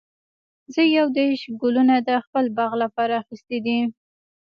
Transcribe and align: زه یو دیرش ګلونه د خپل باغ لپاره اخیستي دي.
زه 0.73 0.81
یو 0.97 1.07
دیرش 1.15 1.41
ګلونه 1.61 1.95
د 2.07 2.09
خپل 2.25 2.45
باغ 2.57 2.71
لپاره 2.83 3.13
اخیستي 3.21 3.57
دي. 3.65 3.79